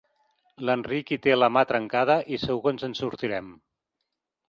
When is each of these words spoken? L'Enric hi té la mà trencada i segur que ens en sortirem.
L'Enric 0.69 1.11
hi 1.11 1.19
té 1.27 1.35
la 1.37 1.51
mà 1.59 1.63
trencada 1.73 2.19
i 2.37 2.43
segur 2.47 2.61
que 2.67 2.75
ens 2.77 2.91
en 2.91 3.01
sortirem. 3.05 3.57